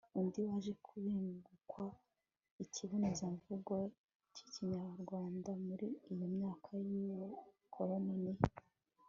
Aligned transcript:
undi 0.19 0.39
waje 0.47 0.73
kubengukwa 0.85 1.83
ikibonezamvugo 2.63 3.75
k'ikinyarwanda 4.33 5.51
muri 5.65 5.87
iyo 6.11 6.27
myaka 6.35 6.69
y'ubukoroni 6.89 8.15
ni 8.23 8.33